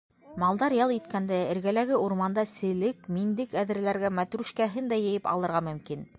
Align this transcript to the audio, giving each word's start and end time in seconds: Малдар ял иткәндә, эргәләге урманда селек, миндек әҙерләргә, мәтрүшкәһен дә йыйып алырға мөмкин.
Малдар 0.43 0.71
ял 0.83 0.93
иткәндә, 0.95 1.41
эргәләге 1.55 1.99
урманда 2.05 2.47
селек, 2.53 3.05
миндек 3.19 3.55
әҙерләргә, 3.65 4.13
мәтрүшкәһен 4.23 4.95
дә 4.95 5.03
йыйып 5.05 5.31
алырға 5.37 5.65
мөмкин. 5.71 6.07